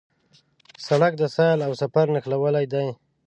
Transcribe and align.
سړک 0.85 1.13
د 1.17 1.23
سیل 1.35 1.59
او 1.67 1.71
سفر 1.81 2.05
نښلوی 2.13 2.65
دی. 2.73 2.87